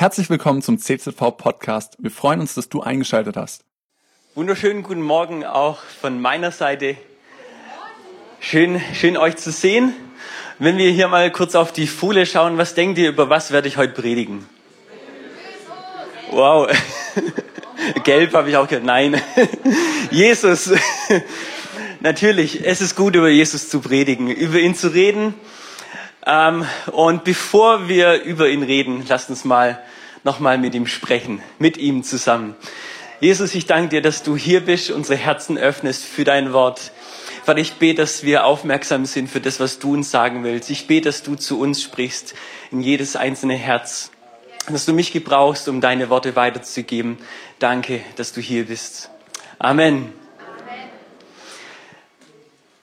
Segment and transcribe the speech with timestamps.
[0.00, 1.96] Herzlich willkommen zum CZV Podcast.
[1.98, 3.64] Wir freuen uns, dass du eingeschaltet hast.
[4.36, 6.96] Wunderschönen guten Morgen auch von meiner Seite.
[8.38, 9.92] Schön, schön euch zu sehen.
[10.60, 13.66] Wenn wir hier mal kurz auf die Folie schauen, was denkt ihr, über was werde
[13.66, 14.46] ich heute predigen?
[16.30, 16.70] Wow.
[18.04, 18.84] Gelb habe ich auch gehört.
[18.84, 19.20] Nein.
[20.12, 20.70] Jesus.
[22.00, 25.34] Natürlich, es ist gut, über Jesus zu predigen, über ihn zu reden.
[26.28, 29.82] Ähm, und bevor wir über ihn reden, lasst uns mal
[30.24, 32.54] nochmal mit ihm sprechen, mit ihm zusammen.
[33.20, 36.92] Jesus, ich danke dir, dass du hier bist, unsere Herzen öffnest für dein Wort.
[37.44, 40.68] Vater, ich bete, dass wir aufmerksam sind für das, was du uns sagen willst.
[40.68, 42.34] Ich bete, dass du zu uns sprichst,
[42.70, 44.10] in jedes einzelne Herz.
[44.68, 47.16] Dass du mich gebrauchst, um deine Worte weiterzugeben.
[47.58, 49.08] Danke, dass du hier bist.
[49.58, 50.12] Amen.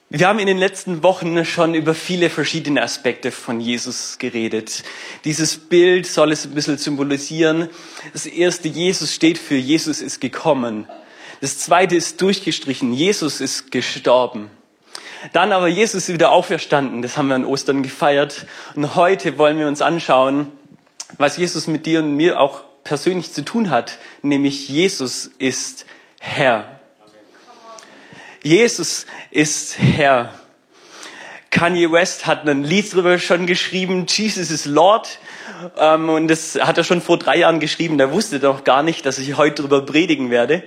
[0.08, 4.84] Wir haben in den letzten Wochen schon über viele verschiedene Aspekte von Jesus geredet.
[5.24, 7.68] Dieses Bild soll es ein bisschen symbolisieren.
[8.12, 10.86] Das erste, Jesus steht für Jesus ist gekommen.
[11.40, 12.92] Das zweite ist durchgestrichen.
[12.92, 14.48] Jesus ist gestorben.
[15.32, 17.02] Dann aber Jesus ist wieder auferstanden.
[17.02, 18.46] Das haben wir an Ostern gefeiert.
[18.76, 20.52] Und heute wollen wir uns anschauen,
[21.18, 23.98] was Jesus mit dir und mir auch persönlich zu tun hat.
[24.22, 25.84] Nämlich Jesus ist
[26.20, 26.75] Herr.
[28.46, 30.32] Jesus ist Herr.
[31.50, 35.18] Kanye West hat ein Lied darüber schon geschrieben, Jesus is Lord.
[35.76, 37.98] Ähm, und das hat er schon vor drei Jahren geschrieben.
[37.98, 40.62] Der wusste doch gar nicht, dass ich heute darüber predigen werde.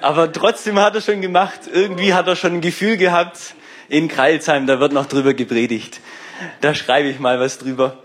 [0.00, 1.60] Aber trotzdem hat er schon gemacht.
[1.70, 3.54] Irgendwie hat er schon ein Gefühl gehabt,
[3.90, 6.00] in Kreilsheim, da wird noch drüber gepredigt.
[6.62, 7.98] Da schreibe ich mal was drüber.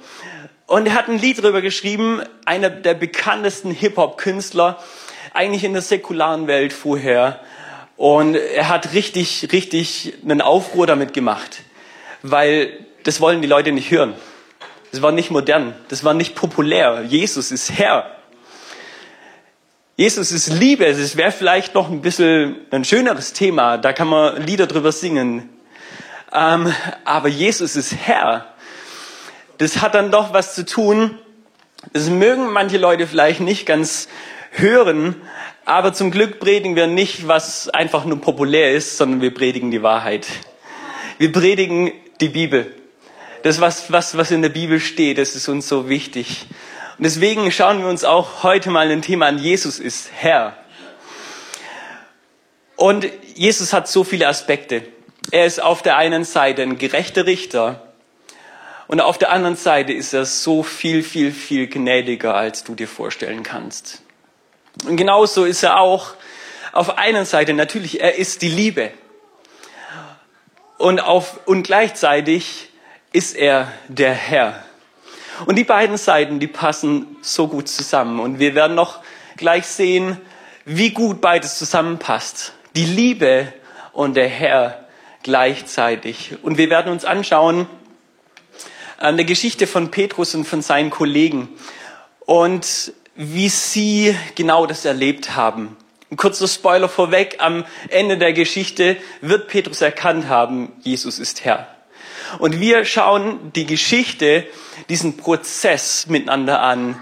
[0.68, 4.84] Und er hat ein Lied drüber geschrieben, einer der bekanntesten Hip-Hop-Künstler,
[5.34, 7.40] eigentlich in der säkularen Welt vorher.
[7.98, 11.62] Und er hat richtig, richtig einen Aufruhr damit gemacht,
[12.22, 14.14] weil das wollen die Leute nicht hören.
[14.92, 17.04] Das war nicht modern, das war nicht populär.
[17.08, 18.12] Jesus ist Herr.
[19.98, 20.86] Jesus ist Liebe.
[20.86, 23.78] Es wäre vielleicht noch ein bisschen ein schöneres Thema.
[23.78, 25.50] Da kann man Lieder drüber singen.
[26.34, 26.74] Ähm,
[27.06, 28.54] aber Jesus ist Herr.
[29.58, 31.18] Das hat dann doch was zu tun.
[31.94, 34.10] Das mögen manche Leute vielleicht nicht ganz
[34.58, 35.16] hören,
[35.66, 39.82] aber zum Glück predigen wir nicht, was einfach nur populär ist, sondern wir predigen die
[39.82, 40.28] Wahrheit.
[41.18, 42.74] Wir predigen die Bibel.
[43.44, 46.46] Das, was, was, was in der Bibel steht, das ist uns so wichtig.
[46.98, 49.38] Und deswegen schauen wir uns auch heute mal ein Thema an.
[49.38, 50.58] Jesus ist Herr.
[52.76, 54.84] Und Jesus hat so viele Aspekte.
[55.32, 57.86] Er ist auf der einen Seite ein gerechter Richter
[58.88, 62.88] und auf der anderen Seite ist er so viel, viel, viel gnädiger, als du dir
[62.88, 64.05] vorstellen kannst.
[64.84, 66.14] Und genauso ist er auch
[66.74, 68.92] auf einer Seite natürlich, er ist die Liebe.
[70.78, 72.70] Und, auf, und gleichzeitig
[73.14, 74.64] ist er der Herr.
[75.46, 78.20] Und die beiden Seiten, die passen so gut zusammen.
[78.20, 79.00] Und wir werden noch
[79.38, 80.20] gleich sehen,
[80.66, 82.54] wie gut beides zusammenpasst.
[82.76, 83.54] Die Liebe
[83.94, 84.86] und der Herr
[85.24, 86.36] gleichzeitig.
[86.42, 87.68] Und wir werden uns anschauen,
[88.98, 91.50] eine Geschichte von Petrus und von seinen Kollegen.
[92.20, 95.78] Und wie sie genau das erlebt haben.
[96.12, 101.68] Ein kurzer Spoiler vorweg, am Ende der Geschichte wird Petrus erkannt haben, Jesus ist Herr.
[102.40, 104.46] Und wir schauen die Geschichte,
[104.90, 107.00] diesen Prozess miteinander an,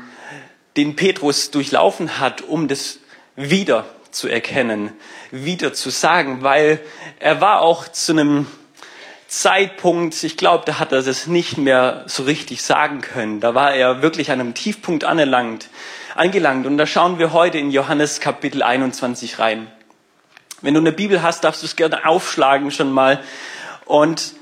[0.78, 3.00] den Petrus durchlaufen hat, um das
[3.36, 4.92] wieder zu erkennen,
[5.32, 6.80] wieder zu sagen, weil
[7.20, 8.48] er war auch zu einem
[9.40, 13.40] Zeitpunkt, ich glaube, da hat er das nicht mehr so richtig sagen können.
[13.40, 15.70] Da war er wirklich an einem Tiefpunkt angelangt
[16.16, 16.66] angelangt.
[16.66, 19.72] Und da schauen wir heute in Johannes Kapitel 21 rein.
[20.62, 23.22] Wenn du eine Bibel hast, darfst du es gerne aufschlagen schon mal.
[23.86, 24.34] Und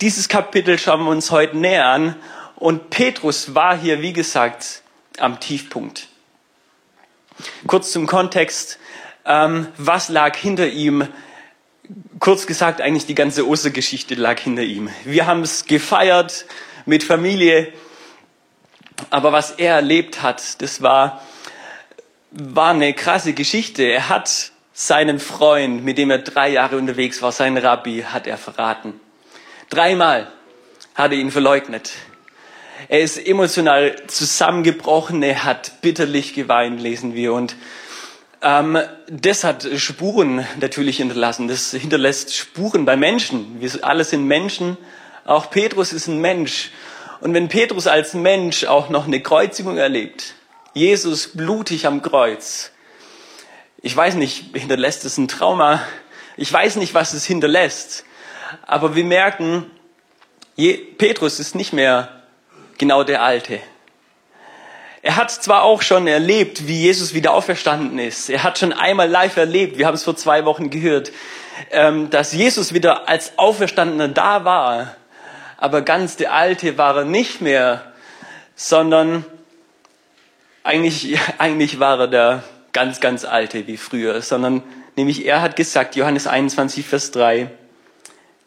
[0.00, 2.16] dieses Kapitel schauen wir uns heute näher an.
[2.56, 4.82] Und Petrus war hier, wie gesagt,
[5.18, 6.08] am Tiefpunkt.
[7.66, 8.78] Kurz zum Kontext.
[9.26, 11.06] Ähm, was lag hinter ihm?
[12.18, 14.88] Kurz gesagt, eigentlich die ganze Ostergeschichte lag hinter ihm.
[15.04, 16.46] Wir haben es gefeiert
[16.86, 17.72] mit Familie.
[19.10, 21.20] Aber was er erlebt hat, das war,
[22.30, 23.82] war eine krasse Geschichte.
[23.82, 28.38] Er hat seinen Freund, mit dem er drei Jahre unterwegs war, seinen Rabbi, hat er
[28.38, 28.98] verraten.
[29.68, 30.32] Dreimal
[30.94, 31.92] hat er ihn verleugnet.
[32.88, 37.32] Er ist emotional zusammengebrochen, er hat bitterlich geweint, lesen wir.
[37.32, 37.56] Und
[38.44, 41.48] ähm, das hat Spuren natürlich hinterlassen.
[41.48, 43.60] Das hinterlässt Spuren bei Menschen.
[43.60, 44.76] Wir alle sind Menschen.
[45.24, 46.70] Auch Petrus ist ein Mensch.
[47.20, 50.34] Und wenn Petrus als Mensch auch noch eine Kreuzigung erlebt,
[50.74, 52.70] Jesus blutig am Kreuz,
[53.80, 55.82] ich weiß nicht, hinterlässt es ein Trauma,
[56.36, 58.04] ich weiß nicht, was es hinterlässt,
[58.66, 59.70] aber wir merken,
[60.98, 62.22] Petrus ist nicht mehr
[62.76, 63.60] genau der Alte.
[65.04, 68.30] Er hat zwar auch schon erlebt, wie Jesus wieder auferstanden ist.
[68.30, 71.12] Er hat schon einmal live erlebt, wir haben es vor zwei Wochen gehört,
[71.72, 74.96] ähm, dass Jesus wieder als Auferstandener da war.
[75.58, 77.92] Aber ganz der Alte war er nicht mehr,
[78.56, 79.26] sondern
[80.62, 84.62] eigentlich, eigentlich war er der ganz, ganz Alte wie früher, sondern
[84.96, 87.50] nämlich er hat gesagt, Johannes 21, Vers 3,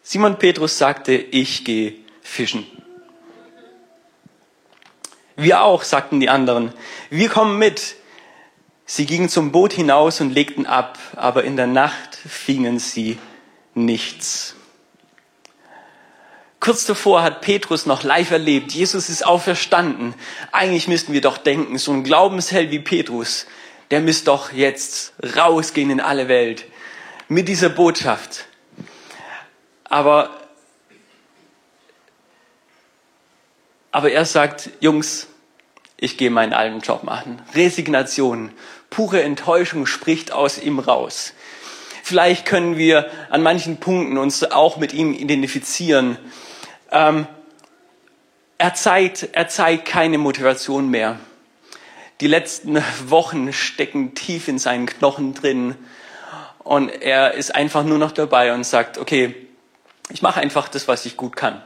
[0.02, 1.94] Simon Petrus sagte, ich gehe
[2.24, 2.66] fischen.
[5.38, 6.74] Wir auch, sagten die anderen.
[7.12, 7.96] Wir kommen mit.
[8.86, 13.20] Sie gingen zum Boot hinaus und legten ab, aber in der Nacht fingen sie
[13.76, 14.56] nichts.
[16.60, 20.16] Kurz davor hat Petrus noch live erlebt, Jesus ist auferstanden.
[20.52, 23.46] Eigentlich müssten wir doch denken, so ein Glaubensheld wie Petrus,
[23.92, 26.66] der müsste doch jetzt rausgehen in alle Welt
[27.28, 28.46] mit dieser Botschaft.
[29.84, 30.32] Aber,
[33.98, 35.26] aber er sagt, Jungs,
[35.98, 37.42] ich gehe meinen alten Job machen.
[37.56, 38.52] Resignation,
[38.92, 41.34] pure Enttäuschung spricht aus ihm raus.
[42.04, 46.20] Vielleicht können wir an manchen Punkten uns auch mit ihm identifizieren.
[46.92, 47.26] Ähm,
[48.60, 51.20] er, zeigt, er zeigt keine Motivation mehr.
[52.22, 55.74] Die letzten Wochen stecken tief in seinen Knochen drin
[56.60, 59.34] und er ist einfach nur noch dabei und sagt, okay,
[60.10, 61.64] ich mache einfach das, was ich gut kann.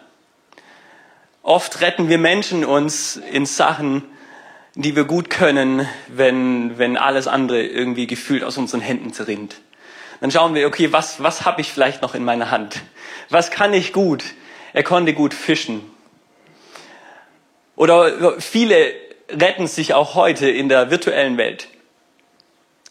[1.44, 4.04] Oft retten wir Menschen uns in Sachen,
[4.76, 9.56] die wir gut können, wenn, wenn alles andere irgendwie gefühlt aus unseren Händen zerrinnt.
[10.22, 12.82] Dann schauen wir, okay, was, was habe ich vielleicht noch in meiner Hand?
[13.30, 14.24] Was kann ich gut?
[14.72, 15.82] Er konnte gut fischen.
[17.76, 18.94] Oder viele
[19.30, 21.68] retten sich auch heute in der virtuellen Welt.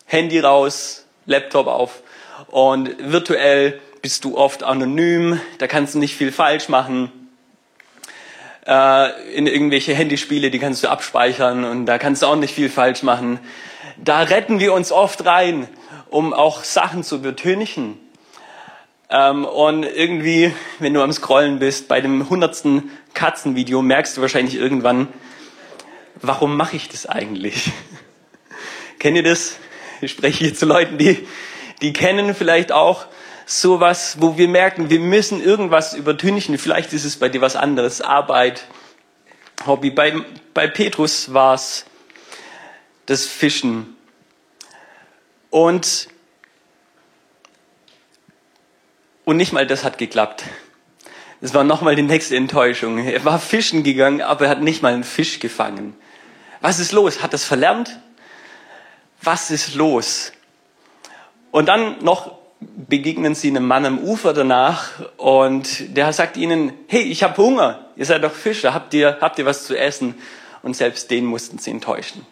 [0.07, 2.03] Handy raus, Laptop auf
[2.49, 7.13] und virtuell bist du oft anonym, da kannst du nicht viel falsch machen.
[8.71, 12.71] Äh, in irgendwelche Handyspiele, die kannst du abspeichern und da kannst du auch nicht viel
[12.71, 13.41] falsch machen.
[13.97, 15.67] Da retten wir uns oft rein,
[16.09, 17.99] um auch Sachen zu übertönigen.
[19.11, 24.55] Ähm, und irgendwie, wenn du am Scrollen bist, bei dem hundertsten Katzenvideo merkst du wahrscheinlich
[24.55, 25.09] irgendwann,
[26.23, 27.73] warum mache ich das eigentlich?
[29.01, 29.57] Kennt ihr das?
[30.01, 31.27] Ich spreche hier zu Leuten, die,
[31.83, 33.07] die kennen vielleicht auch
[33.51, 36.57] sowas, wo wir merken, wir müssen irgendwas übertünchen.
[36.57, 38.01] Vielleicht ist es bei dir was anderes.
[38.01, 38.65] Arbeit,
[39.67, 39.91] Hobby.
[39.91, 40.15] Bei,
[40.55, 41.85] bei Petrus war es
[43.07, 43.97] das Fischen.
[45.51, 46.09] Und,
[49.25, 50.45] und nicht mal das hat geklappt.
[51.41, 52.99] Das war nochmal die nächste Enttäuschung.
[52.99, 55.97] Er war fischen gegangen, aber er hat nicht mal einen Fisch gefangen.
[56.61, 57.21] Was ist los?
[57.23, 57.99] Hat das verlernt?
[59.23, 60.33] Was ist los?
[61.51, 67.03] Und dann noch begegnen sie einem Mann am Ufer danach und der sagt ihnen, hey,
[67.03, 70.15] ich habe Hunger, ihr seid doch Fischer, habt ihr, habt ihr was zu essen?
[70.63, 72.27] Und selbst den mussten sie enttäuschen.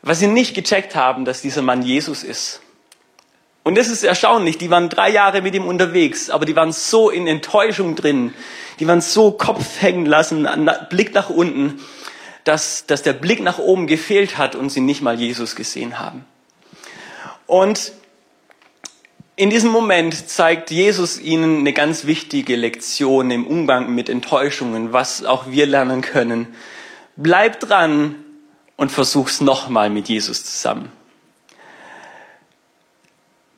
[0.00, 2.60] Was sie nicht gecheckt haben, dass dieser Mann Jesus ist.
[3.62, 7.10] Und das ist erstaunlich, die waren drei Jahre mit ihm unterwegs, aber die waren so
[7.10, 8.32] in Enttäuschung drin,
[8.80, 10.48] die waren so Kopf hängen lassen,
[10.88, 11.78] Blick nach unten,
[12.44, 16.24] dass, dass der Blick nach oben gefehlt hat und sie nicht mal Jesus gesehen haben.
[17.46, 17.92] Und
[19.38, 25.24] in diesem Moment zeigt Jesus ihnen eine ganz wichtige Lektion im Umgang mit Enttäuschungen, was
[25.24, 26.48] auch wir lernen können.
[27.14, 28.16] Bleib dran
[28.76, 30.90] und versuch's nochmal mit Jesus zusammen.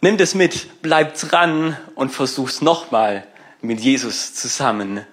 [0.02, 3.26] Nimm das mit, bleib dran und versuch's nochmal
[3.62, 5.06] mit Jesus zusammen.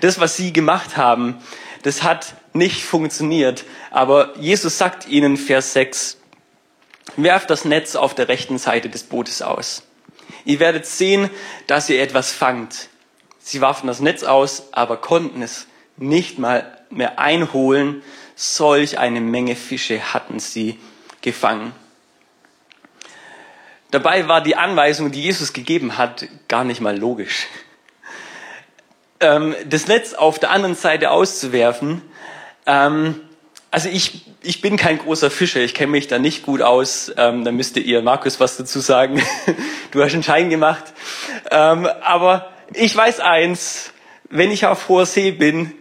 [0.00, 1.38] Das, was sie gemacht haben,
[1.82, 6.18] das hat nicht funktioniert, aber Jesus sagt ihnen, Vers 6,
[7.16, 9.82] werft das Netz auf der rechten Seite des Bootes aus.
[10.44, 11.30] Ihr werdet sehen,
[11.66, 12.88] dass ihr etwas fangt.
[13.38, 18.02] Sie warfen das Netz aus, aber konnten es nicht mal mehr einholen.
[18.36, 20.78] Solch eine Menge Fische hatten sie
[21.22, 21.72] gefangen.
[23.90, 27.46] Dabei war die Anweisung, die Jesus gegeben hat, gar nicht mal logisch.
[29.20, 32.02] Ähm, das Netz auf der anderen Seite auszuwerfen,
[32.66, 33.20] ähm,
[33.74, 37.12] also ich, ich bin kein großer Fischer, ich kenne mich da nicht gut aus.
[37.16, 39.20] Ähm, da müsste ihr Markus was dazu sagen.
[39.90, 40.84] du hast einen Schein gemacht.
[41.50, 43.90] Ähm, aber ich weiß eins,
[44.30, 45.72] wenn ich auf hoher See bin,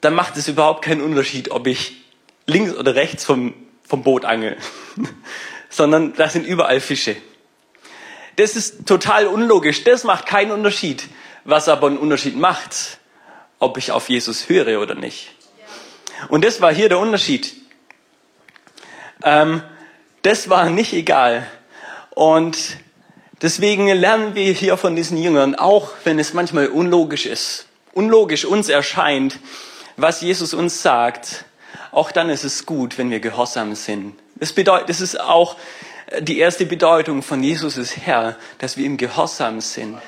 [0.00, 1.96] dann macht es überhaupt keinen Unterschied, ob ich
[2.46, 3.52] links oder rechts vom,
[3.86, 4.56] vom Boot angel.
[5.68, 7.14] Sondern da sind überall Fische.
[8.36, 9.84] Das ist total unlogisch.
[9.84, 11.06] Das macht keinen Unterschied.
[11.44, 12.96] Was aber einen Unterschied macht,
[13.58, 15.34] ob ich auf Jesus höre oder nicht.
[16.28, 17.54] Und das war hier der Unterschied.
[19.22, 19.62] Ähm,
[20.22, 21.46] das war nicht egal.
[22.10, 22.78] Und
[23.42, 28.68] deswegen lernen wir hier von diesen Jüngern, auch wenn es manchmal unlogisch ist, unlogisch uns
[28.68, 29.38] erscheint,
[29.96, 31.44] was Jesus uns sagt,
[31.92, 34.14] auch dann ist es gut, wenn wir gehorsam sind.
[34.36, 35.56] Das bedeutet, das ist auch
[36.20, 39.98] die erste Bedeutung von Jesus ist Herr, dass wir ihm gehorsam sind.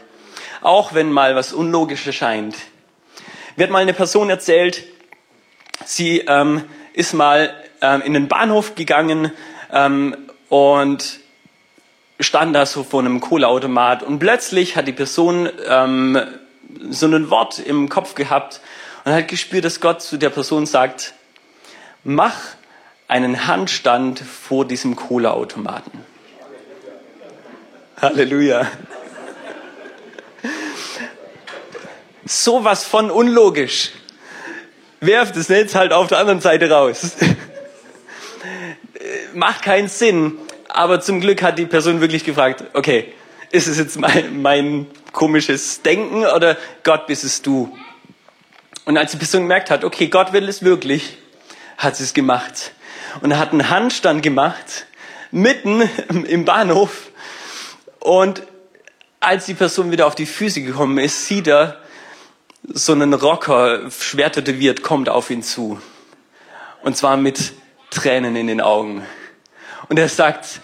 [0.62, 2.56] Auch wenn mal was unlogisch erscheint.
[3.56, 4.84] Wird mal eine Person erzählt,
[5.84, 9.32] sie ähm, ist mal ähm, in den Bahnhof gegangen
[9.72, 10.16] ähm,
[10.48, 11.20] und
[12.18, 16.18] stand da so vor einem Kohleautomat und plötzlich hat die Person ähm,
[16.90, 18.60] so ein Wort im Kopf gehabt
[19.04, 21.14] und hat gespürt, dass Gott zu der Person sagt,
[22.04, 22.36] mach
[23.08, 26.04] einen Handstand vor diesem Kohleautomaten.
[28.00, 28.66] Halleluja.
[32.24, 33.92] Sowas von unlogisch.
[35.00, 37.16] Werft das Netz halt auf der anderen Seite raus.
[39.34, 40.38] Macht keinen Sinn.
[40.68, 43.12] Aber zum Glück hat die Person wirklich gefragt, okay,
[43.50, 47.76] ist es jetzt mein, mein komisches Denken oder Gott bist es du?
[48.84, 51.18] Und als die Person gemerkt hat, okay, Gott will es wirklich,
[51.76, 52.72] hat sie es gemacht.
[53.22, 54.86] Und hat einen Handstand gemacht,
[55.30, 55.82] mitten
[56.28, 57.10] im Bahnhof.
[57.98, 58.42] Und
[59.18, 61.80] als die Person wieder auf die Füße gekommen ist, sieht er,
[62.62, 65.80] so einen Rocker, schwer tätowiert, kommt auf ihn zu.
[66.82, 67.52] Und zwar mit
[67.90, 69.04] Tränen in den Augen.
[69.88, 70.60] Und er sagt,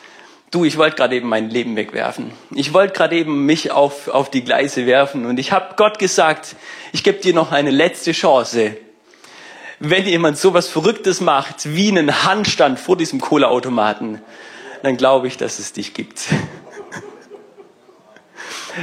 [0.51, 2.33] du, ich wollte gerade eben mein Leben wegwerfen.
[2.53, 5.27] Ich wollte gerade eben mich auf, auf die Gleise werfen.
[5.27, 6.57] Und ich habe Gott gesagt,
[6.93, 8.77] ich gebe dir noch eine letzte Chance.
[9.79, 14.23] Wenn jemand sowas Verrücktes macht, wie einen Handstand vor diesem Kohleautomaten,
[14.83, 16.21] dann glaube ich, dass es dich gibt.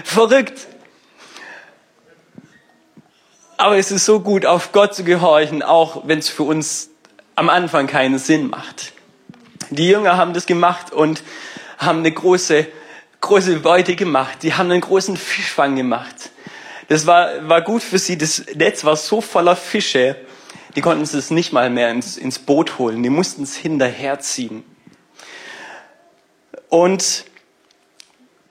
[0.04, 0.68] Verrückt.
[3.64, 6.90] Aber es ist so gut, auf Gott zu gehorchen, auch wenn es für uns
[7.36, 8.92] am Anfang keinen Sinn macht.
[9.70, 11.24] Die Jünger haben das gemacht und
[11.78, 12.68] haben eine große,
[13.22, 14.40] große Beute gemacht.
[14.42, 16.32] Die haben einen großen Fischfang gemacht.
[16.90, 18.18] Das war, war gut für sie.
[18.18, 20.18] Das Netz war so voller Fische,
[20.76, 23.02] die konnten es nicht mal mehr ins, ins Boot holen.
[23.02, 24.66] Die mussten es hinterherziehen.
[26.68, 27.24] Und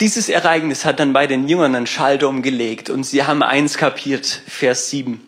[0.02, 4.26] dieses Ereignis hat dann bei den Jüngern einen Schalter umgelegt und sie haben eins kapiert,
[4.48, 5.24] Vers 7.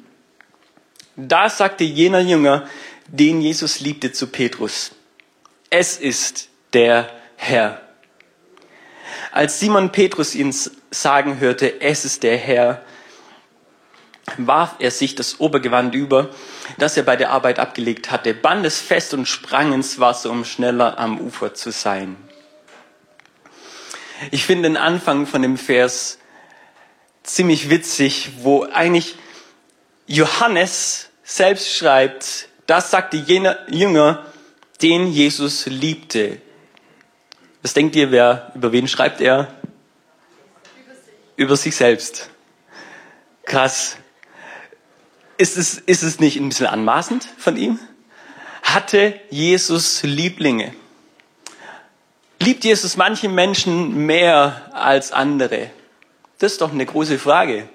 [1.14, 2.66] Da sagte jener Jünger,
[3.07, 4.90] den Jesus liebte, zu Petrus,
[5.71, 7.83] es ist der Herr.
[9.31, 10.52] Als Simon Petrus ihn
[10.90, 12.83] sagen hörte, es ist der Herr,
[14.38, 16.31] warf er sich das Obergewand über,
[16.78, 20.45] das er bei der Arbeit abgelegt hatte, band es fest und sprang ins Wasser, um
[20.45, 22.16] schneller am Ufer zu sein.
[24.30, 26.18] Ich finde den Anfang von dem Vers
[27.23, 29.16] ziemlich witzig, wo eigentlich
[30.06, 34.26] Johannes selbst schreibt, das sagte jener Jünger,
[34.83, 36.40] den Jesus liebte.
[37.62, 39.54] Was denkt ihr, wer, über wen schreibt er?
[41.37, 42.30] Über sich, selbst.
[43.44, 43.97] Krass.
[45.37, 47.78] Ist es, ist es nicht ein bisschen anmaßend von ihm?
[48.62, 50.75] Hatte Jesus Lieblinge?
[52.44, 55.70] Liebt Jesus manche Menschen mehr als andere?
[56.38, 57.70] Das ist doch eine große Frage.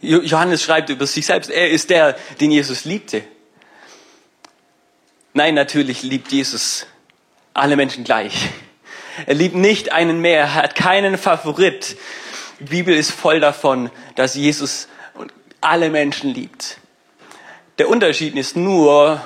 [0.00, 3.24] Johannes schreibt über sich selbst, er ist der, den Jesus liebte.
[5.34, 6.86] Nein, natürlich liebt Jesus
[7.54, 8.50] alle Menschen gleich.
[9.26, 11.96] Er liebt nicht einen mehr, er hat keinen Favorit.
[12.60, 14.86] Die Bibel ist voll davon, dass Jesus
[15.60, 16.78] alle Menschen liebt.
[17.78, 19.20] Der Unterschied ist nur,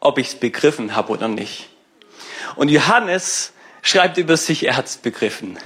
[0.00, 1.71] ob ich es begriffen habe oder nicht.
[2.56, 5.58] Und Johannes schreibt über sich, er hat es begriffen.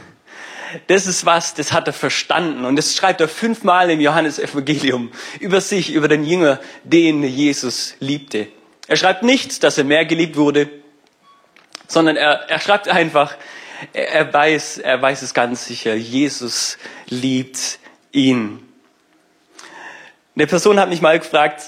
[0.89, 2.65] Das ist was, das hat er verstanden.
[2.65, 8.49] Und das schreibt er fünfmal im Johannesevangelium über sich, über den Jünger, den Jesus liebte.
[8.89, 10.69] Er schreibt nicht, dass er mehr geliebt wurde,
[11.89, 13.37] sondern er, er schreibt einfach,
[13.93, 16.79] er, er weiß, er weiß es ganz sicher, Jesus
[17.09, 17.79] liebt
[18.13, 18.63] ihn.
[20.35, 21.63] Eine Person hat mich mal gefragt,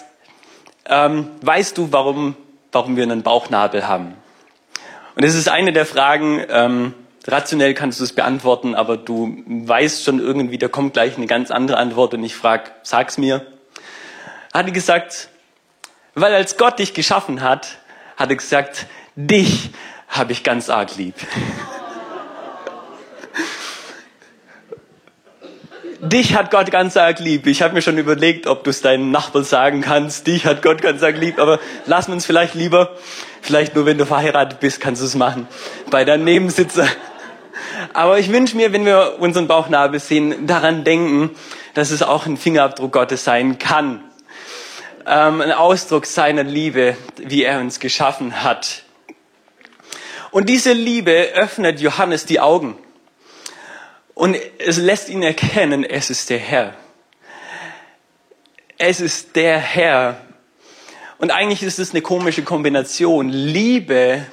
[0.87, 2.37] ähm, weißt du, warum,
[2.73, 4.15] warum wir einen Bauchnabel haben?
[5.19, 6.95] Und das ist eine der Fragen, ähm,
[7.27, 11.51] rationell kannst du es beantworten, aber du weißt schon irgendwie, da kommt gleich eine ganz
[11.51, 13.45] andere Antwort und ich frage, sag's mir.
[14.55, 15.29] Hat er gesagt,
[16.15, 17.79] weil als Gott dich geschaffen hat,
[18.17, 19.71] hat er gesagt, dich
[20.07, 21.17] habe ich ganz arg lieb.
[26.01, 27.47] Dich hat Gott ganz arg lieb.
[27.47, 30.27] Ich habe mir schon überlegt, ob du es deinen Nachbarn sagen kannst.
[30.27, 31.39] Dich hat Gott ganz arg lieb.
[31.39, 32.97] Aber lass uns vielleicht lieber,
[33.43, 35.49] vielleicht nur wenn du verheiratet bist, kannst du es machen.
[35.91, 36.87] Bei deinem Nebensitzer.
[37.93, 41.31] Aber ich wünsche mir, wenn wir unseren Bauchnabel sehen, daran denken,
[41.75, 44.03] dass es auch ein Fingerabdruck Gottes sein kann.
[45.07, 48.83] Ähm, ein Ausdruck seiner Liebe, wie er uns geschaffen hat.
[50.31, 52.77] Und diese Liebe öffnet Johannes die Augen.
[54.19, 56.75] Und es lässt ihn erkennen, es ist der Herr.
[58.77, 60.21] Es ist der Herr.
[61.19, 64.27] Und eigentlich ist es eine komische Kombination, Liebe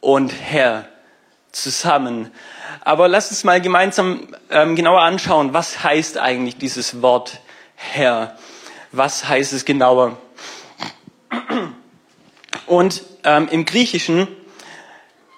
[0.00, 0.88] und Herr
[1.50, 2.30] zusammen.
[2.80, 7.38] Aber lass uns mal gemeinsam ähm, genauer anschauen, was heißt eigentlich dieses Wort
[7.74, 8.38] Herr?
[8.92, 10.16] Was heißt es genauer?
[12.64, 14.26] Und ähm, im Griechischen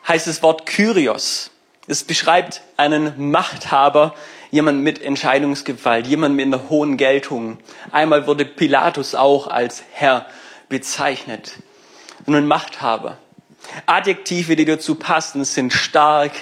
[0.06, 1.50] heißt das Wort Kyrios.
[1.86, 4.14] Es beschreibt einen Machthaber,
[4.50, 7.58] jemand mit Entscheidungsgewalt, jemand mit einer hohen Geltung.
[7.90, 10.26] Einmal wurde Pilatus auch als Herr
[10.68, 11.54] bezeichnet.
[12.24, 13.18] Und ein Machthaber.
[13.86, 16.32] Adjektive, die dazu passen, sind stark,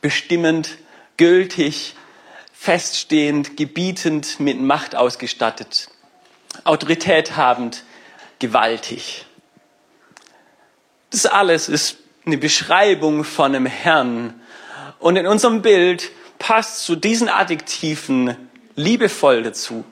[0.00, 0.78] bestimmend,
[1.16, 1.96] gültig,
[2.52, 5.88] feststehend, gebietend, mit Macht ausgestattet,
[6.64, 7.84] Autorität habend,
[8.38, 9.26] gewaltig.
[11.10, 14.40] Das alles ist eine Beschreibung von einem Herrn.
[14.98, 18.36] Und in unserem Bild passt zu diesen Adjektiven
[18.74, 19.84] liebevoll dazu.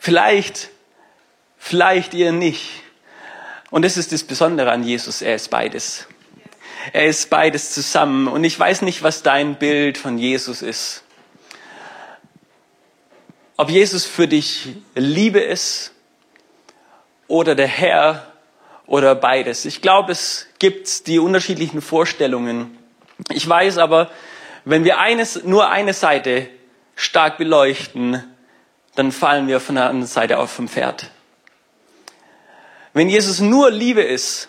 [0.00, 0.70] Vielleicht,
[1.58, 2.82] vielleicht ihr nicht.
[3.70, 6.06] Und das ist das Besondere an Jesus, er ist beides.
[6.92, 8.28] Er ist beides zusammen.
[8.28, 11.02] Und ich weiß nicht, was dein Bild von Jesus ist.
[13.56, 15.92] Ob Jesus für dich Liebe ist
[17.26, 18.32] oder der Herr
[18.86, 19.64] oder beides.
[19.64, 22.77] Ich glaube, es gibt die unterschiedlichen Vorstellungen.
[23.30, 24.10] Ich weiß aber,
[24.64, 26.48] wenn wir eines, nur eine Seite
[26.94, 28.22] stark beleuchten,
[28.94, 31.10] dann fallen wir von der anderen Seite auf vom Pferd.
[32.92, 34.48] Wenn Jesus nur Liebe ist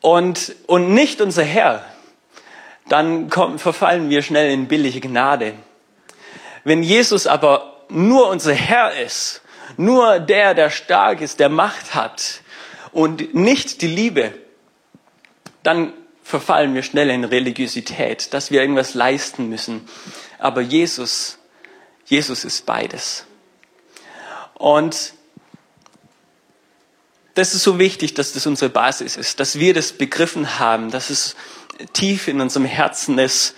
[0.00, 1.84] und, und nicht unser Herr,
[2.88, 5.54] dann kommen, verfallen wir schnell in billige Gnade.
[6.64, 9.42] Wenn Jesus aber nur unser Herr ist
[9.76, 12.42] nur der, der stark ist, der Macht hat
[12.92, 14.34] und nicht die Liebe,
[15.62, 15.92] dann
[16.30, 19.86] verfallen wir schnell in Religiosität, dass wir irgendwas leisten müssen.
[20.38, 21.38] Aber Jesus,
[22.06, 23.26] Jesus ist beides.
[24.54, 25.12] Und
[27.34, 31.10] das ist so wichtig, dass das unsere Basis ist, dass wir das begriffen haben, dass
[31.10, 31.36] es
[31.92, 33.54] tief in unserem Herzen ist.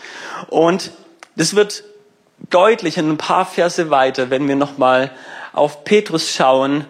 [0.49, 0.91] Und
[1.37, 1.85] das wird
[2.51, 5.13] deutlich in ein paar Verse weiter, wenn wir nochmal
[5.53, 6.87] auf Petrus schauen,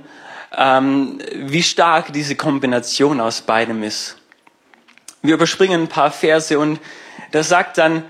[0.55, 4.17] ähm, wie stark diese Kombination aus beidem ist.
[5.23, 6.81] Wir überspringen ein paar Verse und
[7.31, 8.05] da sagt dann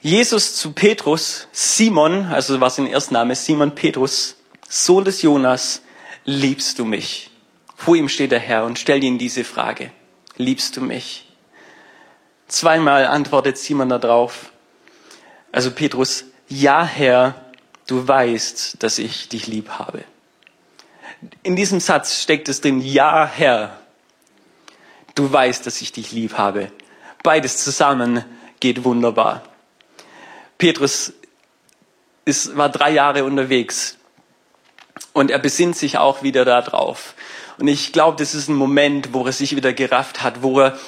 [0.00, 4.36] Jesus zu Petrus, Simon, also was sein Erstname, Simon Petrus,
[4.68, 5.82] Sohn des Jonas,
[6.24, 7.30] liebst du mich?
[7.76, 9.90] Vor ihm steht der Herr und stellt ihm diese Frage.
[10.36, 11.26] Liebst du mich?
[12.46, 14.52] Zweimal antwortet Simon darauf.
[15.52, 17.34] Also Petrus, ja Herr,
[17.86, 20.04] du weißt, dass ich dich lieb habe.
[21.42, 23.79] In diesem Satz steckt es drin, ja Herr,
[25.14, 26.70] du weißt, dass ich dich lieb habe.
[27.22, 28.24] Beides zusammen
[28.60, 29.42] geht wunderbar.
[30.58, 31.12] Petrus
[32.24, 33.96] ist, war drei Jahre unterwegs
[35.12, 37.14] und er besinnt sich auch wieder darauf.
[37.58, 40.78] Und ich glaube, das ist ein Moment, wo er sich wieder gerafft hat, wo er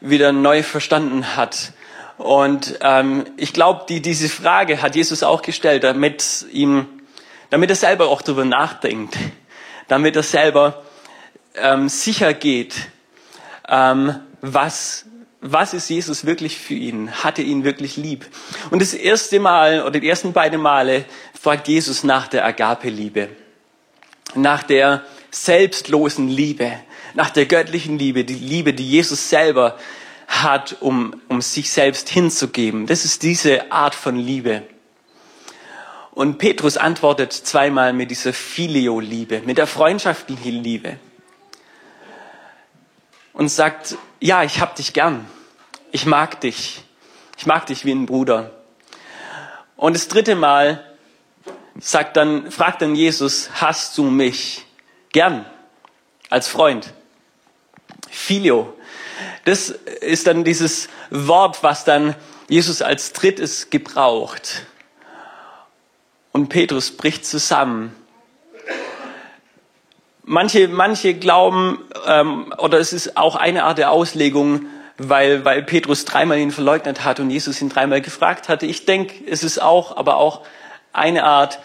[0.00, 1.72] wieder neu verstanden hat,
[2.16, 6.86] und ähm, ich glaube, die, diese Frage hat Jesus auch gestellt, damit, ihm,
[7.50, 9.16] damit er selber auch darüber nachdenkt,
[9.88, 10.82] damit er selber
[11.56, 12.74] ähm, sicher geht,
[13.68, 15.06] ähm, was,
[15.40, 17.10] was ist Jesus wirklich für ihn?
[17.10, 18.26] Hat er ihn wirklich lieb?
[18.70, 21.04] Und das erste Mal oder die ersten beiden Male
[21.38, 23.28] fragt Jesus nach der Agape-Liebe,
[24.34, 26.72] nach der selbstlosen Liebe,
[27.14, 29.76] nach der göttlichen Liebe, die Liebe, die Jesus selber
[30.26, 32.86] hat, um, um sich selbst hinzugeben.
[32.86, 34.62] Das ist diese Art von Liebe.
[36.12, 40.96] Und Petrus antwortet zweimal mit dieser Filio-Liebe, mit der freundschaftlichen Liebe.
[43.34, 45.26] Und sagt, ja, ich hab dich gern.
[45.92, 46.82] Ich mag dich.
[47.36, 48.50] Ich mag dich wie ein Bruder.
[49.76, 50.84] Und das dritte Mal
[51.78, 54.64] sagt dann, fragt dann Jesus, hast du mich
[55.12, 55.44] gern
[56.30, 56.92] als Freund?
[58.08, 58.76] Filio.
[59.44, 62.14] Das ist dann dieses Wort, was dann
[62.48, 64.66] Jesus als drittes gebraucht.
[66.32, 67.94] Und Petrus bricht zusammen.
[70.26, 76.06] Manche, manche glauben, ähm, oder es ist auch eine Art der Auslegung, weil, weil Petrus
[76.06, 78.64] dreimal ihn verleugnet hat und Jesus ihn dreimal gefragt hatte.
[78.64, 80.40] Ich denke, es ist auch, aber auch
[80.94, 81.58] eine Art,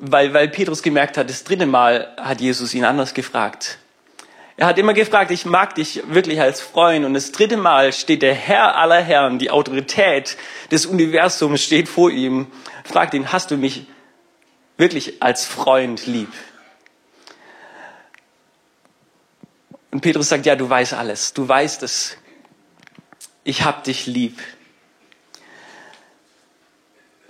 [0.00, 3.78] weil, weil Petrus gemerkt hat, das dritte Mal hat Jesus ihn anders gefragt.
[4.56, 7.04] Er hat immer gefragt, ich mag dich wirklich als Freund.
[7.04, 10.36] Und das dritte Mal steht der Herr aller Herren, die Autorität
[10.72, 12.48] des Universums steht vor ihm,
[12.82, 13.86] fragt ihn, hast du mich
[14.76, 16.32] wirklich als Freund lieb?
[19.90, 21.32] Und Petrus sagt, ja, du weißt alles.
[21.32, 22.16] Du weißt es.
[23.44, 24.38] Ich hab dich lieb.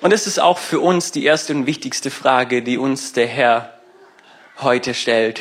[0.00, 3.78] Und es ist auch für uns die erste und wichtigste Frage, die uns der Herr
[4.58, 5.40] heute stellt.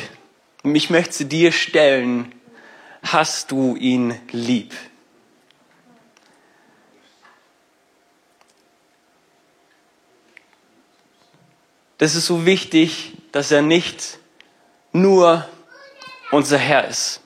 [0.64, 2.32] Ich möchte sie dir stellen.
[3.02, 4.74] Hast du ihn lieb?
[11.98, 14.18] Das ist so wichtig, dass er nicht
[14.92, 15.48] nur
[16.30, 17.20] unser Herr ist.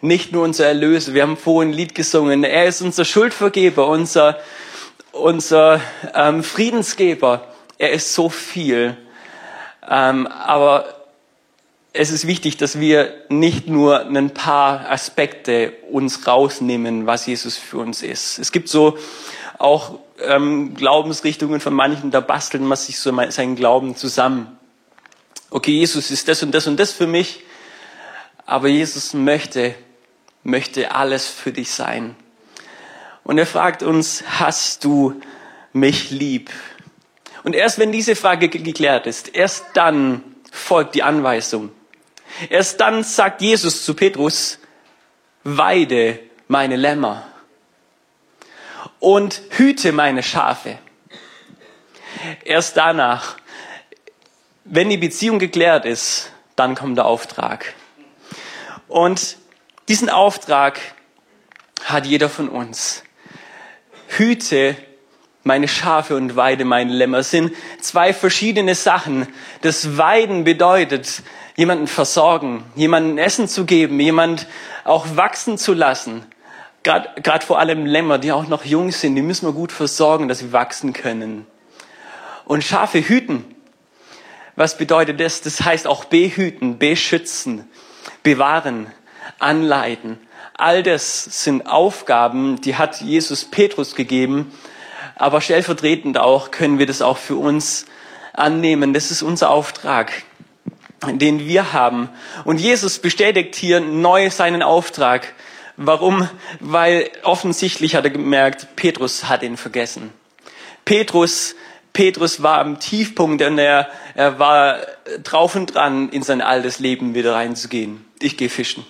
[0.00, 1.14] Nicht nur unser Erlöser.
[1.14, 2.42] Wir haben vorhin ein Lied gesungen.
[2.42, 4.38] Er ist unser Schuldvergeber, unser,
[5.12, 5.80] unser
[6.14, 7.46] ähm, Friedensgeber.
[7.78, 8.96] Er ist so viel.
[9.88, 11.02] Ähm, aber
[11.92, 17.78] es ist wichtig, dass wir nicht nur ein paar Aspekte uns rausnehmen, was Jesus für
[17.78, 18.38] uns ist.
[18.38, 18.96] Es gibt so
[19.58, 24.58] auch ähm, Glaubensrichtungen von manchen, da basteln man sich so seinen Glauben zusammen.
[25.50, 27.44] Okay, Jesus ist das und das und das für mich,
[28.52, 29.74] aber Jesus möchte,
[30.42, 32.14] möchte alles für dich sein.
[33.24, 35.22] Und er fragt uns, hast du
[35.72, 36.50] mich lieb?
[37.44, 41.70] Und erst wenn diese Frage geklärt ist, erst dann folgt die Anweisung.
[42.50, 44.58] Erst dann sagt Jesus zu Petrus,
[45.44, 47.26] weide meine Lämmer
[48.98, 50.78] und hüte meine Schafe.
[52.44, 53.38] Erst danach,
[54.64, 57.74] wenn die Beziehung geklärt ist, dann kommt der Auftrag.
[58.92, 59.38] Und
[59.88, 60.78] diesen Auftrag
[61.82, 63.02] hat jeder von uns.
[64.06, 64.76] Hüte
[65.44, 67.22] meine Schafe und weide meine Lämmer.
[67.22, 69.26] Sind zwei verschiedene Sachen.
[69.62, 71.22] Das Weiden bedeutet,
[71.56, 74.46] jemanden versorgen, jemanden Essen zu geben, jemand
[74.84, 76.26] auch wachsen zu lassen.
[76.82, 80.40] Gerade vor allem Lämmer, die auch noch jung sind, die müssen wir gut versorgen, dass
[80.40, 81.46] sie wachsen können.
[82.44, 83.54] Und Schafe hüten.
[84.54, 85.40] Was bedeutet das?
[85.40, 87.70] Das heißt auch behüten, beschützen,
[88.22, 88.86] bewahren,
[89.38, 90.18] anleiten.
[90.54, 94.52] All das sind Aufgaben, die hat Jesus Petrus gegeben.
[95.16, 97.86] Aber stellvertretend auch können wir das auch für uns
[98.32, 98.94] annehmen.
[98.94, 100.12] Das ist unser Auftrag
[101.10, 102.08] den wir haben.
[102.44, 105.34] Und Jesus bestätigt hier neu seinen Auftrag.
[105.76, 106.28] Warum?
[106.60, 110.12] Weil offensichtlich hat er gemerkt, Petrus hat ihn vergessen.
[110.84, 111.54] Petrus,
[111.92, 114.78] Petrus war am Tiefpunkt und er, er war
[115.22, 118.04] drauf und dran, in sein altes Leben wieder reinzugehen.
[118.20, 118.86] Ich gehe fischen.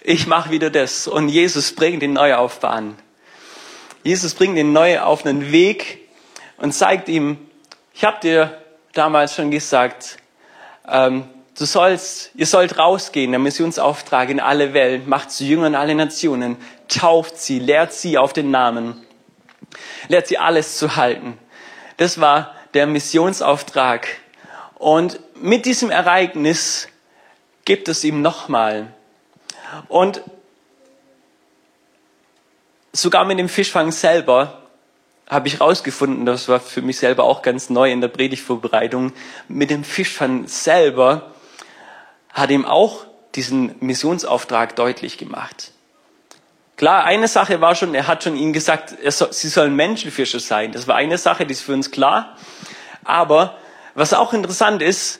[0.00, 1.06] Ich mache wieder das.
[1.06, 2.96] Und Jesus bringt ihn neu auf Bahn.
[4.04, 6.08] Jesus bringt ihn neu auf einen Weg
[6.56, 7.36] und zeigt ihm,
[7.92, 8.62] ich habe dir
[8.94, 10.16] damals schon gesagt,
[10.88, 11.24] ähm,
[11.58, 16.56] du sollst, ihr sollt rausgehen, der Missionsauftrag in alle Welt, macht zu Jüngern alle Nationen,
[16.88, 19.04] tauft sie, lehrt sie auf den Namen,
[20.08, 21.36] lehrt sie alles zu halten.
[21.98, 24.08] Das war der Missionsauftrag.
[24.76, 26.88] Und mit diesem Ereignis
[27.64, 28.92] gibt es ihm nochmal.
[29.88, 30.22] Und
[32.92, 34.62] sogar mit dem Fischfang selber
[35.28, 39.12] habe ich rausgefunden, das war für mich selber auch ganz neu in der Predigtvorbereitung,
[39.46, 41.32] mit dem Fischfang selber
[42.32, 45.72] hat ihm auch diesen Missionsauftrag deutlich gemacht.
[46.78, 50.70] Klar, eine Sache war schon, er hat schon ihnen gesagt, soll, sie sollen Menschenfischer sein.
[50.70, 52.36] Das war eine Sache, die ist für uns klar.
[53.02, 53.58] Aber
[53.94, 55.18] was auch interessant ist,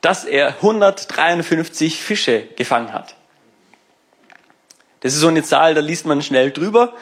[0.00, 3.14] dass er 153 Fische gefangen hat.
[4.98, 6.92] Das ist so eine Zahl, da liest man schnell drüber.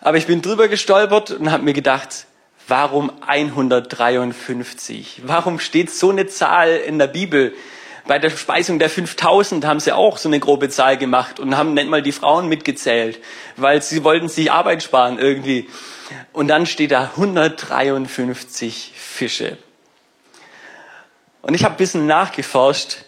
[0.00, 2.26] Aber ich bin drüber gestolpert und habe mir gedacht,
[2.66, 5.22] warum 153?
[5.24, 7.54] Warum steht so eine Zahl in der Bibel?
[8.06, 11.74] Bei der Speisung der 5000 haben sie auch so eine grobe Zahl gemacht und haben
[11.74, 13.20] nicht mal die Frauen mitgezählt,
[13.56, 15.68] weil sie wollten sich Arbeit sparen irgendwie.
[16.32, 19.58] Und dann steht da 153 Fische.
[21.42, 22.98] Und ich habe ein bisschen nachgeforscht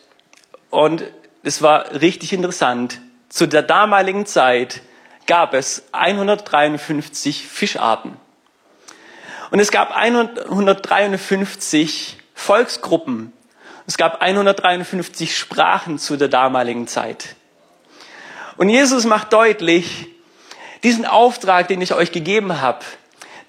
[0.70, 1.04] und
[1.42, 3.00] es war richtig interessant.
[3.28, 4.82] Zu der damaligen Zeit
[5.26, 8.16] gab es 153 Fischarten.
[9.50, 13.32] Und es gab 153 Volksgruppen.
[13.86, 17.34] Es gab 153 Sprachen zu der damaligen Zeit.
[18.56, 20.08] Und Jesus macht deutlich,
[20.82, 22.84] diesen Auftrag, den ich euch gegeben habe,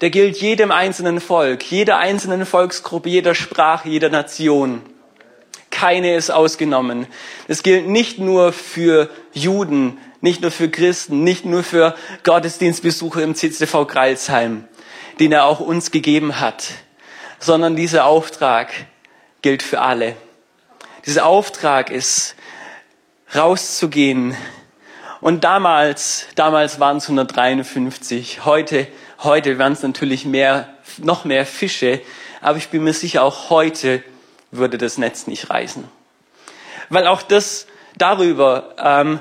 [0.00, 4.82] der gilt jedem einzelnen Volk, jeder einzelnen Volksgruppe, jeder Sprache, jeder Nation.
[5.70, 7.06] Keine ist ausgenommen.
[7.48, 13.34] Das gilt nicht nur für Juden, nicht nur für Christen, nicht nur für Gottesdienstbesucher im
[13.34, 14.64] CCV Kreilsheim,
[15.20, 16.66] den er auch uns gegeben hat,
[17.38, 18.72] sondern dieser Auftrag
[19.44, 20.16] gilt für alle.
[21.04, 22.34] Dieser Auftrag ist,
[23.34, 24.34] rauszugehen.
[25.20, 28.46] Und damals, damals waren es 153.
[28.46, 28.88] Heute,
[29.22, 32.00] heute waren es natürlich mehr, noch mehr Fische.
[32.40, 34.02] Aber ich bin mir sicher, auch heute
[34.50, 35.84] würde das Netz nicht reißen.
[36.88, 37.66] Weil auch das
[37.98, 39.20] darüber ähm,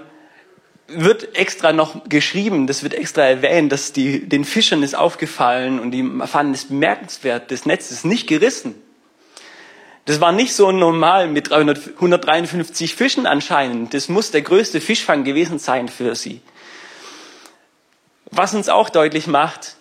[0.87, 5.91] wird extra noch geschrieben, das wird extra erwähnt, dass die, den Fischern ist aufgefallen und
[5.91, 8.82] die fanden es bemerkenswert, das Netz ist nicht gerissen.
[10.05, 13.93] Das war nicht so normal mit 300, 153 Fischen anscheinend.
[13.93, 16.41] Das muss der größte Fischfang gewesen sein für sie.
[18.31, 19.75] Was uns auch deutlich macht,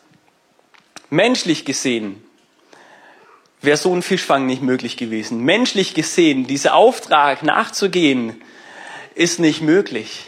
[1.10, 2.22] menschlich gesehen
[3.62, 5.40] wäre so ein Fischfang nicht möglich gewesen.
[5.44, 8.42] Menschlich gesehen, dieser Auftrag nachzugehen,
[9.14, 10.26] ist nicht möglich.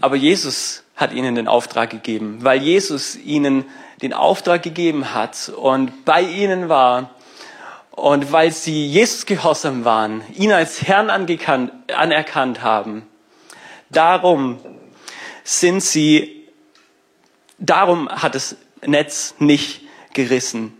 [0.00, 3.64] Aber Jesus hat ihnen den Auftrag gegeben, weil Jesus ihnen
[4.00, 7.10] den Auftrag gegeben hat und bei ihnen war
[7.98, 13.06] und weil sie Jesus gehorsam waren, ihn als Herrn anerkannt haben.
[13.90, 14.60] Darum
[15.42, 16.48] sind sie,
[17.58, 18.56] darum hat das
[18.86, 19.82] Netz nicht
[20.14, 20.76] gerissen,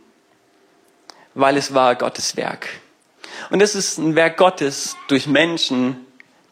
[1.34, 2.68] weil es war Gottes Werk.
[3.50, 6.06] Und es ist ein Werk Gottes durch Menschen,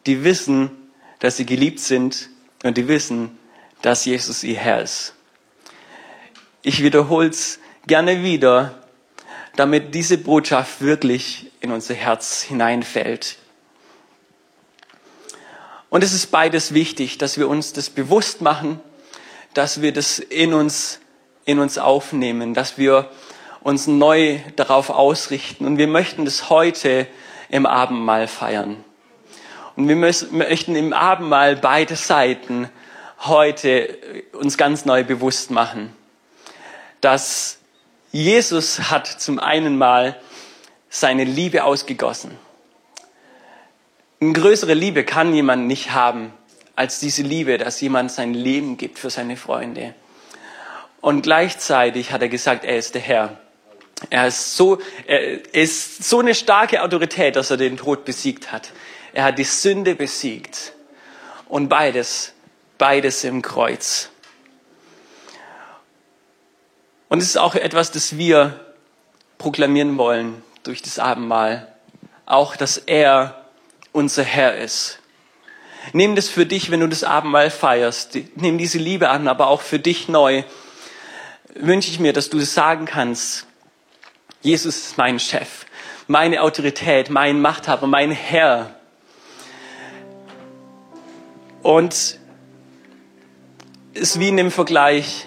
[0.05, 0.71] die wissen,
[1.19, 2.29] dass sie geliebt sind
[2.63, 3.37] und die wissen,
[3.81, 5.13] dass Jesus ihr Herr ist.
[6.61, 8.86] Ich wiederhole es gerne wieder,
[9.57, 13.37] damit diese Botschaft wirklich in unser Herz hineinfällt.
[15.89, 18.79] Und es ist beides wichtig, dass wir uns das bewusst machen,
[19.53, 20.99] dass wir das in uns,
[21.45, 23.09] in uns aufnehmen, dass wir
[23.61, 25.65] uns neu darauf ausrichten.
[25.65, 27.07] Und wir möchten das heute
[27.49, 28.83] im Abendmahl feiern.
[29.75, 32.69] Und wir möchten im Abendmahl beide Seiten
[33.21, 33.97] heute
[34.33, 35.95] uns ganz neu bewusst machen,
[37.01, 37.57] dass
[38.11, 40.19] Jesus hat zum einen mal
[40.89, 42.37] seine Liebe ausgegossen.
[44.19, 46.33] Eine größere Liebe kann jemand nicht haben
[46.75, 49.93] als diese Liebe, dass jemand sein Leben gibt für seine Freunde.
[51.01, 53.37] Und gleichzeitig hat er gesagt, er ist der Herr.
[54.09, 58.71] Er ist so, er ist so eine starke Autorität, dass er den Tod besiegt hat.
[59.13, 60.73] Er hat die Sünde besiegt.
[61.47, 62.33] Und beides,
[62.77, 64.09] beides im Kreuz.
[67.09, 68.59] Und es ist auch etwas, das wir
[69.37, 71.67] proklamieren wollen durch das Abendmahl.
[72.25, 73.45] Auch, dass er
[73.93, 74.99] unser Herr ist.
[75.93, 78.17] Nimm das für dich, wenn du das Abendmahl feierst.
[78.35, 80.43] Nimm diese Liebe an, aber auch für dich neu.
[81.55, 83.45] Wünsche ich mir, dass du das sagen kannst.
[84.41, 85.65] Jesus ist mein Chef,
[86.07, 88.75] meine Autorität, mein Machthaber, mein Herr.
[91.63, 92.19] Und es
[93.93, 95.26] ist wie in dem Vergleich,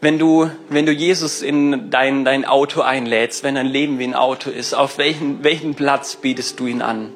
[0.00, 4.14] wenn du, wenn du Jesus in dein, dein Auto einlädst, wenn dein Leben wie ein
[4.14, 7.12] Auto ist, auf welchen, welchen Platz bietest du ihn an?